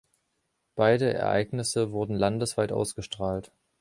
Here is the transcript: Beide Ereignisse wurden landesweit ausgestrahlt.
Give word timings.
Beide 0.73 1.13
Ereignisse 1.13 1.91
wurden 1.91 2.15
landesweit 2.15 2.71
ausgestrahlt. 2.71 3.51